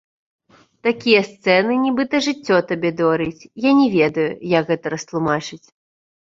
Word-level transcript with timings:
Такія 0.85 1.19
сцэны 1.31 1.75
нібыта 1.85 2.21
жыццё 2.27 2.57
табе 2.71 2.91
дорыць, 3.03 3.47
я 3.69 3.75
не 3.81 3.87
ведаю, 3.97 4.27
як 4.57 4.63
гэта 4.73 4.85
растлумачыць. 4.97 5.63